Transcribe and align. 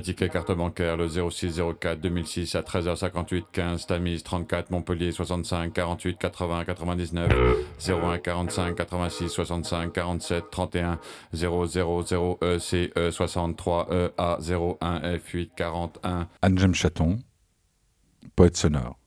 Ticket 0.00 0.28
carte 0.28 0.52
bancaire, 0.52 0.96
le 0.96 1.08
06 1.08 1.60
04 1.80 2.00
2006 2.00 2.54
à 2.54 2.62
13h58 2.62 3.44
15, 3.52 3.86
Tamise 3.86 4.22
34, 4.22 4.70
Montpellier 4.70 5.12
65 5.12 5.72
48 5.72 6.18
80 6.18 6.64
99 6.64 7.32
01 7.88 8.18
45 8.18 8.76
86 8.76 9.28
65 9.28 9.92
47 9.92 10.44
31 10.50 10.98
000 11.32 11.64
ECE 11.64 13.10
63 13.10 13.88
EA 13.90 14.38
01 14.40 15.00
F8 15.16 15.48
41. 15.56 16.28
Anne 16.42 16.74
Chaton, 16.74 17.18
poète 18.36 18.56
sonore 18.56 18.98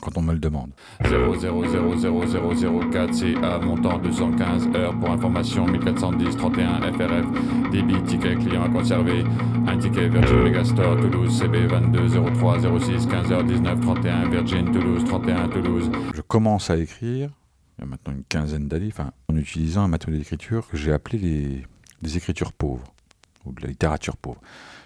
quand 0.00 0.16
on 0.16 0.22
me 0.22 0.32
le 0.32 0.38
demande. 0.38 0.70
000004 1.04 3.14
CA, 3.14 3.58
montant 3.58 3.98
215 3.98 4.68
heures 4.74 4.98
pour 4.98 5.10
information 5.10 5.66
1410 5.66 6.36
31 6.36 6.92
FRF, 6.92 7.70
débit 7.70 8.02
ticket 8.02 8.36
client 8.36 8.64
à 8.64 8.68
conserver, 8.68 9.24
un 9.66 9.78
ticket 9.78 10.08
Virgin 10.08 10.42
Megastore 10.42 10.96
Toulouse 11.00 11.38
CB 11.38 11.66
22 11.66 12.08
03 12.34 12.58
06 12.80 13.06
15 13.06 13.30
h 13.30 13.46
19 13.46 13.80
31 13.80 14.28
Virgin 14.28 14.72
Toulouse 14.72 15.04
31 15.04 15.48
Toulouse. 15.48 15.90
Je 16.14 16.20
commence 16.22 16.70
à 16.70 16.76
écrire, 16.76 17.30
il 17.78 17.82
y 17.82 17.84
a 17.84 17.86
maintenant 17.86 18.12
une 18.12 18.24
quinzaine 18.24 18.68
d'années, 18.68 18.90
enfin, 18.92 19.12
en 19.28 19.36
utilisant 19.36 19.82
un 19.82 19.88
matériau 19.88 20.18
d'écriture 20.18 20.66
que 20.68 20.76
j'ai 20.76 20.92
appelé 20.92 21.18
les, 21.18 21.66
les 22.02 22.16
écritures 22.16 22.52
pauvres, 22.52 22.92
ou 23.44 23.52
de 23.52 23.62
la 23.62 23.68
littérature 23.68 24.16
pauvre 24.16 24.40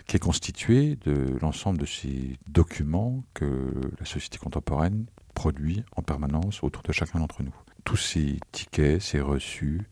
qui 0.06 0.16
est 0.16 0.20
constitué 0.20 0.96
de 1.04 1.38
l'ensemble 1.40 1.78
de 1.78 1.86
ces 1.86 2.38
documents 2.48 3.24
que 3.32 3.72
la 3.98 4.04
société 4.04 4.38
contemporaine 4.38 5.06
produit 5.34 5.82
en 5.96 6.02
permanence 6.02 6.62
autour 6.62 6.82
de 6.82 6.92
chacun 6.92 7.18
d'entre 7.18 7.42
nous. 7.42 7.54
Tous 7.84 7.96
ces 7.96 8.38
tickets, 8.52 9.00
ces 9.00 9.20
reçus 9.20 9.82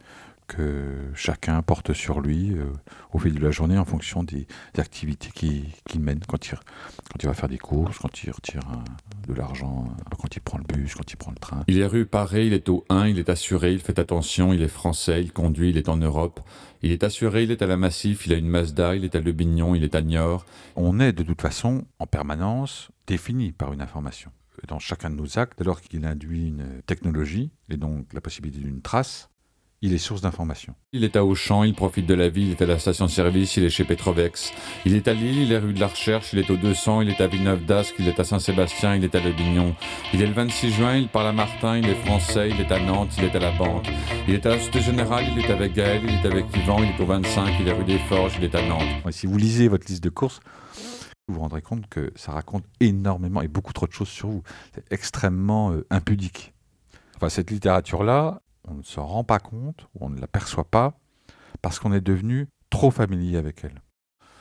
que 0.47 1.11
chacun 1.15 1.63
porte 1.63 1.93
sur 1.93 2.21
lui 2.21 2.53
euh, 2.53 2.67
au 3.13 3.19
fil 3.19 3.35
de 3.35 3.41
la 3.41 3.51
journée 3.51 3.79
en 3.79 3.85
fonction 3.85 4.23
des, 4.23 4.47
activités 4.77 5.31
qu'il 5.31 6.01
mène 6.01 6.21
quand 6.27 6.47
il, 6.47 6.55
quand 6.55 7.23
il 7.23 7.27
va 7.27 7.35
faire 7.35 7.49
des 7.49 7.59
courses, 7.59 7.99
quand 7.99 8.23
il 8.23 8.31
retire 8.31 8.63
de 9.27 9.35
l'argent, 9.35 9.89
quand 10.19 10.35
il 10.35 10.41
prend 10.41 10.59
le 10.59 10.65
bus, 10.65 10.95
quand 10.95 11.11
il 11.11 11.17
prend 11.17 11.31
le 11.31 11.39
train. 11.39 11.65
Il 11.69 11.79
est 11.79 11.87
rue 11.87 12.07
Paré, 12.07 12.47
il 12.47 12.53
est 12.53 12.69
au 12.69 12.85
1, 12.89 13.09
il 13.09 13.19
est 13.19 13.29
assuré, 13.29 13.73
il 13.73 13.81
fait 13.81 13.99
attention, 13.99 14.53
il 14.53 14.63
est 14.63 14.69
français, 14.69 15.23
il 15.23 15.33
conduit, 15.33 15.71
il 15.71 15.77
est 15.77 15.89
en 15.89 15.97
Europe. 15.97 16.41
Il 16.83 16.91
est 16.91 17.05
assuré, 17.05 17.45
il 17.45 17.51
est 17.51 17.63
à 17.63 17.67
la 17.67 17.77
Massif, 17.77 18.27
il 18.27 18.33
a 18.33 18.37
une 18.37 18.49
Mazda, 18.49 18.97
il 18.97 19.05
est 19.05 19.15
à 19.15 19.21
Le 19.21 19.33
Bignon, 19.33 19.75
il 19.75 19.85
est 19.85 19.95
à 19.95 20.03
Niort. 20.03 20.45
On 20.75 20.99
est 20.99 21.13
de 21.13 21.23
toute 21.23 21.41
façon 21.41 21.85
en 21.99 22.07
permanence 22.07 22.91
défini 23.07 23.53
par 23.53 23.73
une 23.73 23.81
information. 23.81 24.33
Dans 24.69 24.79
chacun 24.79 25.11
de 25.11 25.17
nos 25.17 25.39
actes, 25.39 25.61
alors 25.61 25.81
qu'il 25.81 26.05
induit 26.05 26.49
une 26.49 26.83
technologie 26.87 27.51
et 27.69 27.77
donc 27.77 28.13
la 28.13 28.21
possibilité 28.21 28.63
d'une 28.63 28.83
trace, 28.83 29.31
il 29.83 29.93
est 29.93 29.99
source 29.99 30.21
d'information. 30.21 30.75
Il 30.93 31.03
est 31.03 31.17
à 31.17 31.25
Auchan, 31.25 31.65
il 31.65 31.75
profite 31.75 32.07
de 32.07 32.15
la 32.15 32.29
ville, 32.29 32.47
il 32.47 32.51
est 32.53 32.63
à 32.63 32.67
la 32.67 32.79
station-service, 32.79 33.57
il 33.57 33.65
est 33.65 33.71
chez 33.71 33.85
Petrovex. 33.85 34.53
Il 34.87 34.95
est 34.95 35.09
à 35.09 35.13
Lille, 35.13 35.43
il 35.43 35.53
est 35.53 35.59
rue 35.59 35.73
de 35.73 35.81
la 35.81 35.89
Recherche, 35.89 36.33
il 36.33 36.39
est 36.39 36.49
au 36.51 36.57
200, 36.57 37.03
il 37.03 37.11
est 37.11 37.21
à 37.21 37.27
Villeneuve 37.27 37.65
d'Ascq, 37.65 37.97
il 37.99 38.07
est 38.07 38.19
à 38.21 38.25
Saint-Sébastien, 38.25 38.95
il 38.95 39.03
est 39.03 39.15
à 39.17 39.21
Le 39.21 39.33
Bignon. 39.33 39.75
Il 40.15 40.23
est 40.23 40.27
le 40.27 40.33
26 40.33 40.71
juin, 40.71 40.97
il 40.97 41.09
parle 41.09 41.27
à 41.27 41.33
Martin, 41.33 41.79
il 41.79 41.89
est 41.89 41.97
français, 42.07 42.51
il 42.51 42.61
est 42.61 42.71
à 42.71 42.79
Nantes, 42.79 43.11
il 43.19 43.25
est 43.25 43.35
à 43.35 43.41
la 43.41 43.51
banque. 43.51 43.89
Il 44.29 44.35
est 44.35 44.47
à 44.47 44.51
la 44.51 44.59
Société 44.59 44.81
Générale, 44.81 45.25
il 45.33 45.45
est 45.45 45.51
avec 45.51 45.75
Gaël, 45.75 46.01
il 46.05 46.15
est 46.15 46.27
avec 46.27 46.47
Yvan, 46.57 46.79
il 46.85 46.91
est 46.91 47.01
au 47.01 47.07
25, 47.07 47.55
il 47.61 47.67
est 47.67 47.73
rue 47.73 47.85
des 47.85 47.99
Forges, 47.99 48.37
il 48.39 48.45
est 48.45 48.55
à 48.55 48.63
Nantes. 48.63 48.87
si 49.11 49.27
vous 49.27 49.37
lisez 49.37 49.67
votre 49.67 49.87
liste 49.89 50.05
de 50.05 50.11
courses, 50.11 50.39
vous 51.27 51.35
vous 51.35 51.41
rendrez 51.41 51.63
compte 51.63 51.89
que 51.89 52.13
ça 52.15 52.31
raconte 52.31 52.65
énormément 52.79 53.43
et 53.43 53.49
beaucoup 53.49 53.73
trop 53.73 53.89
de 53.89 53.93
choses 53.93 54.09
sur 54.09 54.29
vous. 54.29 54.43
C'est 54.75 54.85
extrêmement 54.93 55.73
euh, 55.73 55.85
impudique. 55.91 56.53
Enfin, 57.17 57.29
cette 57.29 57.51
littérature-là, 57.51 58.43
on 58.69 58.75
ne 58.75 58.83
s'en 58.83 59.07
rend 59.07 59.25
pas 59.25 59.39
compte, 59.39 59.89
ou 59.95 60.07
on 60.07 60.11
ne 60.11 60.21
l'aperçoit 60.21 60.71
pas, 60.71 60.99
parce 61.61 61.79
qu'on 61.79 61.93
est 61.93 62.01
devenu 62.01 62.49
trop 62.71 62.91
familier 62.91 63.37
avec 63.37 63.65
elle. 63.65 63.83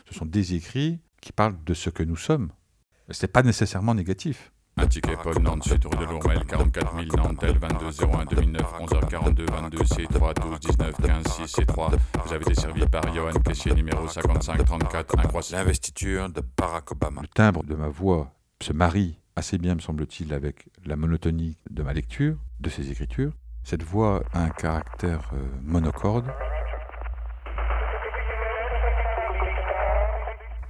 Ce 0.10 0.14
sont 0.14 0.26
des 0.26 0.56
écrits 0.56 1.00
qui 1.22 1.32
parlent 1.32 1.58
de 1.64 1.74
ce 1.74 1.90
que 1.90 2.04
nous 2.04 2.16
sommes. 2.16 2.52
Ce 3.10 3.26
n'est 3.26 3.32
pas 3.32 3.44
nécessairement 3.44 3.94
négatif. 3.96 4.52
Un 4.78 4.88
ticket 4.88 5.18
Paul 5.22 5.38
Nantes, 5.40 5.66
suite 5.66 5.84
rue 5.84 5.98
de 5.98 6.10
Lourmel, 6.10 6.46
44 6.46 6.96
000 6.96 7.08
Nantel, 7.18 7.58
22 7.58 8.06
01 8.06 8.26
2009, 8.26 8.62
11h42, 8.62 9.52
22 9.52 9.78
C3, 9.80 10.42
12 10.42 10.60
19 10.60 10.96
15 11.02 11.28
6 11.28 11.44
C3. 11.44 11.98
Vous 12.26 12.34
avez 12.34 12.42
été 12.42 12.56
servi 12.56 12.86
par 12.88 13.14
Johan 13.14 13.34
caissier 13.46 13.74
numéro 13.74 14.08
55 14.08 14.64
34, 14.64 15.20
incroissable. 15.20 15.64
L'investiture 15.64 16.30
de 16.30 16.42
Barack 16.58 16.92
Obama. 16.94 17.22
Le 17.22 17.28
timbre 17.28 17.64
de 17.64 17.76
ma 17.76 17.90
voix 17.90 18.34
se 18.62 18.72
marie 18.72 19.20
assez 19.36 19.58
bien, 19.58 19.76
me 19.76 19.82
semble-t-il, 19.82 20.34
avec 20.34 20.70
la 20.86 20.96
monotonie 20.96 21.58
de 21.70 21.84
ma 21.84 21.94
lecture, 21.94 22.38
de 22.60 22.70
ces 22.70 22.92
écritures. 22.92 23.34
Cette 23.64 23.84
voix 23.84 24.22
a 24.34 24.44
un 24.44 24.50
caractère 24.50 25.30
euh, 25.34 25.38
monocorde 25.64 26.26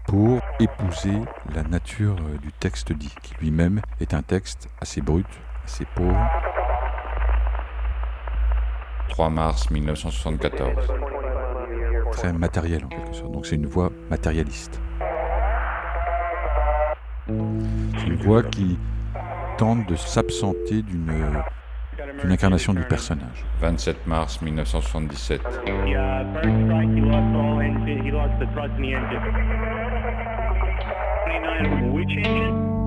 pour 0.07 0.41
épouser 0.59 1.21
la 1.55 1.63
nature 1.63 2.17
euh, 2.19 2.37
du 2.37 2.51
texte 2.51 2.91
dit, 2.91 3.13
qui 3.23 3.33
lui-même 3.35 3.81
est 4.01 4.13
un 4.13 4.21
texte 4.21 4.69
assez 4.81 5.01
brut, 5.01 5.25
assez 5.63 5.85
pauvre. 5.95 6.29
3 9.09 9.29
mars 9.29 9.71
1974. 9.71 10.87
Très 12.11 12.33
matériel 12.33 12.85
en 12.85 12.89
quelque 12.89 13.13
sorte. 13.13 13.31
Donc 13.31 13.45
c'est 13.45 13.55
une 13.55 13.67
voix 13.67 13.89
matérialiste. 14.09 14.81
C'est 17.27 18.07
une 18.07 18.17
voix 18.17 18.43
qui 18.43 18.77
tente 19.57 19.87
de 19.87 19.95
s'absenter 19.95 20.81
d'une 20.81 21.41
une 22.23 22.31
incarnation 22.31 22.73
du 22.73 22.83
personnage. 22.83 23.45
27 23.59 24.07
mars 24.07 24.41
1977. 24.41 25.41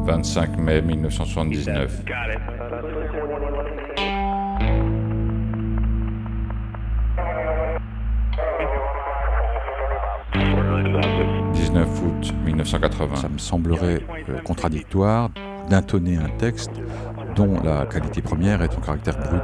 25 0.07 0.59
mai 0.59 0.83
1979. 0.83 2.05
19 11.55 12.03
août 12.05 12.35
1980. 12.45 13.17
Ça 13.17 13.29
me 13.29 13.39
semblerait 13.39 14.03
euh, 14.29 14.39
contradictoire 14.45 15.31
d'intonner 15.69 16.17
un 16.17 16.29
texte 16.39 16.71
dont 17.35 17.61
la 17.63 17.87
qualité 17.87 18.23
première 18.23 18.63
est 18.63 18.73
son 18.73 18.81
caractère 18.81 19.19
brut. 19.19 19.43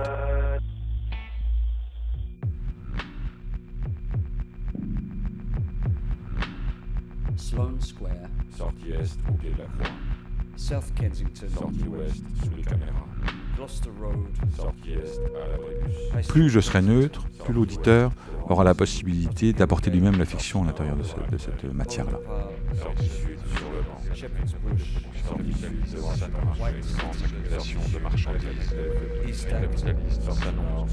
Sloane 7.37 7.81
Square. 7.81 8.11
Sortie 8.57 8.91
est 8.91 9.19
au 9.29 9.33
pied 9.33 9.51
de 9.51 9.59
la 9.59 9.65
croix. 9.65 9.95
South 10.57 10.93
Kensington. 10.95 11.47
Sortie 11.53 11.85
ouest 11.89 12.23
sous 12.45 12.57
les 12.57 12.63
caméras. 12.63 13.07
Gloucester 13.57 13.91
Road. 14.01 14.17
Sortie 14.57 14.93
est 14.93 16.15
à 16.15 16.17
la 16.17 16.23
Plus 16.23 16.49
je 16.49 16.61
serai 16.61 16.83
neutre, 16.83 17.27
plus 17.45 17.55
l'auditeur 17.55 18.13
aura 18.49 18.65
la 18.65 18.75
possibilité 18.75 19.53
d'apporter 19.53 19.91
lui-même 19.91 20.19
la 20.19 20.25
fiction 20.25 20.63
à 20.63 20.67
l'intérieur 20.67 20.97
de, 20.97 21.03
de, 21.31 21.39
cette 21.39 21.65
matière-là. 21.65 22.19
Sortie 22.81 23.09
sud 23.09 23.39
sur 23.57 23.70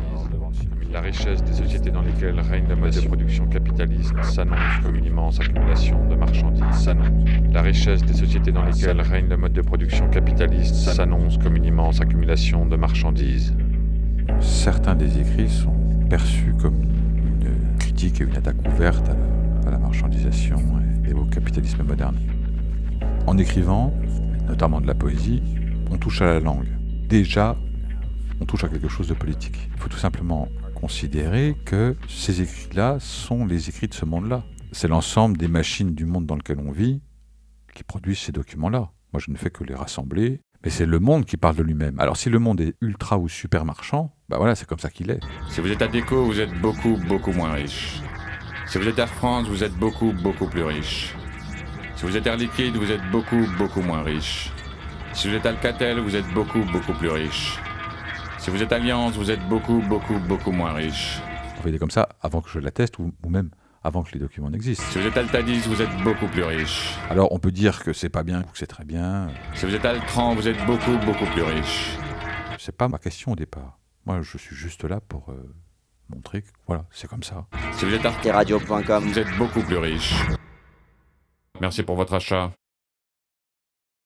La 0.92 1.00
richesse 1.00 1.42
des 1.42 1.52
sociétés 1.52 1.90
dans 1.90 2.02
lesquelles 2.02 2.38
règne 2.38 2.68
le 2.68 2.76
mode 2.76 2.94
de 2.94 3.00
production 3.00 3.46
capitaliste 3.46 4.22
s'annonce 4.22 4.80
comme 4.82 4.96
une 4.96 5.04
immense 5.04 5.40
accumulation 5.40 6.06
de 6.08 6.14
marchandises. 6.14 6.74
S'annonce. 6.74 7.30
La 7.52 7.62
richesse 7.62 8.02
des 8.02 8.14
sociétés 8.14 8.52
dans 8.52 8.64
lesquelles 8.64 9.00
règne 9.00 9.28
le 9.28 9.36
mode 9.36 9.52
de 9.52 9.62
production 9.62 10.08
capitaliste 10.10 10.74
s'annonce 10.74 11.38
comme 11.38 11.56
une 11.56 11.64
immense 11.64 12.00
accumulation 12.00 12.66
de 12.66 12.76
marchandises. 12.76 13.54
Certains 14.40 14.94
des 14.94 15.18
écrits 15.18 15.48
sont 15.48 15.74
perçus 16.08 16.54
comme 16.60 16.82
une 16.82 17.76
critique 17.78 18.20
et 18.20 18.24
une 18.24 18.36
attaque 18.36 18.56
ouverte 18.66 19.08
à 19.08 19.14
la, 19.14 19.68
à 19.68 19.70
la 19.72 19.78
marchandisation 19.78 20.56
et 20.56 20.91
au 21.20 21.24
capitalisme 21.24 21.82
moderne. 21.82 22.18
En 23.26 23.38
écrivant, 23.38 23.94
notamment 24.46 24.80
de 24.80 24.86
la 24.86 24.94
poésie, 24.94 25.42
on 25.90 25.98
touche 25.98 26.22
à 26.22 26.26
la 26.26 26.40
langue. 26.40 26.68
Déjà, 27.08 27.56
on 28.40 28.44
touche 28.44 28.64
à 28.64 28.68
quelque 28.68 28.88
chose 28.88 29.08
de 29.08 29.14
politique. 29.14 29.68
Il 29.74 29.80
faut 29.80 29.88
tout 29.88 29.98
simplement 29.98 30.48
considérer 30.74 31.56
que 31.64 31.96
ces 32.08 32.42
écrits-là 32.42 32.98
sont 32.98 33.46
les 33.46 33.68
écrits 33.68 33.88
de 33.88 33.94
ce 33.94 34.04
monde-là. 34.04 34.42
C'est 34.72 34.88
l'ensemble 34.88 35.36
des 35.36 35.48
machines 35.48 35.94
du 35.94 36.06
monde 36.06 36.26
dans 36.26 36.36
lequel 36.36 36.58
on 36.58 36.72
vit 36.72 37.00
qui 37.74 37.84
produisent 37.84 38.18
ces 38.18 38.32
documents-là. 38.32 38.90
Moi, 39.12 39.20
je 39.24 39.30
ne 39.30 39.36
fais 39.36 39.50
que 39.50 39.64
les 39.64 39.74
rassembler, 39.74 40.40
mais 40.64 40.70
c'est 40.70 40.86
le 40.86 40.98
monde 40.98 41.24
qui 41.24 41.36
parle 41.36 41.56
de 41.56 41.62
lui-même. 41.62 41.98
Alors, 42.00 42.16
si 42.16 42.30
le 42.30 42.38
monde 42.38 42.60
est 42.60 42.74
ultra 42.80 43.18
ou 43.18 43.28
super 43.28 43.64
marchand, 43.64 44.14
bah 44.28 44.38
voilà, 44.38 44.54
c'est 44.54 44.66
comme 44.66 44.78
ça 44.78 44.90
qu'il 44.90 45.10
est. 45.10 45.20
Si 45.50 45.60
vous 45.60 45.70
êtes 45.70 45.82
à 45.82 45.88
Déco, 45.88 46.24
vous 46.24 46.40
êtes 46.40 46.58
beaucoup, 46.60 46.96
beaucoup 47.08 47.32
moins 47.32 47.52
riche. 47.52 48.02
Si 48.72 48.78
vous 48.78 48.88
êtes 48.88 48.98
Air 48.98 49.10
France, 49.10 49.48
vous 49.48 49.62
êtes 49.62 49.74
beaucoup, 49.74 50.14
beaucoup 50.22 50.46
plus 50.46 50.62
riche. 50.64 51.14
Si 51.94 52.06
vous 52.06 52.16
êtes 52.16 52.26
Air 52.26 52.38
Liquide, 52.38 52.74
vous 52.74 52.90
êtes 52.90 53.02
beaucoup, 53.10 53.46
beaucoup 53.58 53.82
moins 53.82 54.02
riche. 54.02 54.50
Si 55.12 55.28
vous 55.28 55.34
êtes 55.34 55.44
Alcatel, 55.44 56.00
vous 56.00 56.16
êtes 56.16 56.26
beaucoup, 56.32 56.64
beaucoup 56.72 56.94
plus 56.94 57.10
riche. 57.10 57.60
Si 58.38 58.48
vous 58.48 58.62
êtes 58.62 58.72
Alliance, 58.72 59.12
vous 59.12 59.30
êtes 59.30 59.46
beaucoup, 59.46 59.82
beaucoup, 59.90 60.18
beaucoup 60.20 60.52
moins 60.52 60.72
riche. 60.72 61.20
On 61.58 61.62
fait 61.62 61.76
comme 61.76 61.90
ça 61.90 62.08
avant 62.22 62.40
que 62.40 62.48
je 62.48 62.60
la 62.60 62.70
teste 62.70 62.98
ou, 62.98 63.12
même 63.28 63.50
avant 63.84 64.02
que 64.04 64.12
les 64.12 64.18
documents 64.18 64.48
n'existent. 64.48 64.86
Si 64.88 64.98
vous 64.98 65.06
êtes 65.06 65.18
Altadis, 65.18 65.60
vous 65.66 65.82
êtes 65.82 65.94
beaucoup 66.02 66.28
plus 66.28 66.44
riche. 66.44 66.94
Alors 67.10 67.30
on 67.32 67.38
peut 67.38 67.52
dire 67.52 67.84
que 67.84 67.92
c'est 67.92 68.08
pas 68.08 68.22
bien 68.22 68.40
ou 68.40 68.44
que 68.44 68.56
c'est 68.56 68.66
très 68.66 68.86
bien. 68.86 69.28
Si 69.52 69.66
vous 69.66 69.74
êtes 69.74 69.84
Altran, 69.84 70.34
vous 70.34 70.48
êtes 70.48 70.64
beaucoup, 70.64 70.96
beaucoup 71.04 71.26
plus 71.26 71.42
riche. 71.42 71.98
C'est 72.58 72.74
pas 72.74 72.88
ma 72.88 72.96
question 72.96 73.32
au 73.32 73.36
départ. 73.36 73.78
Moi, 74.06 74.22
je 74.22 74.38
suis 74.38 74.56
juste 74.56 74.84
là 74.84 75.02
pour 75.06 75.30
montrer 76.14 76.44
voilà, 76.66 76.84
c'est 76.90 77.08
comme 77.08 77.22
ça. 77.22 77.46
Si 77.72 77.84
vous 77.84 77.94
êtes 77.94 78.04
arteradio.com, 78.04 79.04
vous 79.04 79.18
êtes 79.18 79.36
beaucoup 79.38 79.62
plus 79.62 79.78
riche. 79.78 80.14
Merci 81.60 81.82
pour 81.82 81.96
votre 81.96 82.14
achat. 82.14 82.52